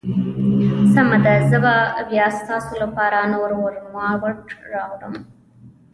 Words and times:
سمه 0.93 1.17
ده، 1.25 1.33
زه 1.49 1.57
به 1.63 1.75
بیا 2.09 2.27
ستاسو 2.37 2.73
لپاره 2.83 3.19
نور 3.33 3.49
ورماوټ 3.63 4.45
راوړم. 4.73 5.15